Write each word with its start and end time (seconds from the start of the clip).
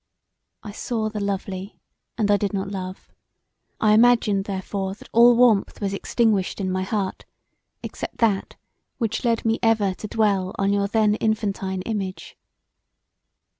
I 0.63 0.71
saw 0.71 1.09
the 1.09 1.19
lovely 1.19 1.79
and 2.17 2.31
I 2.31 2.37
did 2.37 2.53
not 2.53 2.71
love, 2.71 3.11
I 3.79 3.93
imagined 3.93 4.45
therefore 4.45 4.95
that 4.95 5.09
all 5.13 5.35
warmth 5.35 5.79
was 5.79 5.93
extinguished 5.93 6.59
in 6.59 6.71
my 6.71 6.81
heart 6.81 7.23
except 7.83 8.17
that 8.17 8.55
which 8.97 9.23
led 9.23 9.45
me 9.45 9.59
ever 9.61 9.93
to 9.93 10.07
dwell 10.07 10.55
on 10.57 10.73
your 10.73 10.87
then 10.87 11.13
infantine 11.13 11.83
image. 11.83 12.35